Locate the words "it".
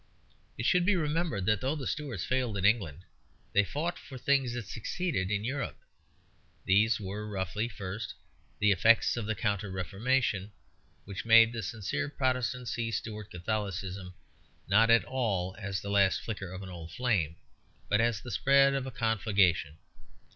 0.57-0.65